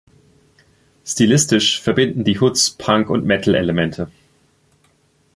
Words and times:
Stilistisch 1.05 1.79
verbinden 1.79 2.23
die 2.23 2.39
Hoods 2.39 2.71
Punk- 2.71 3.11
und 3.11 3.23
Metal-Elemente. 3.23 4.09